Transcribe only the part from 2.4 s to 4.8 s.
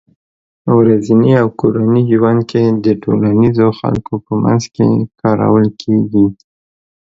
کې د ټولنيزو خلکو په منځ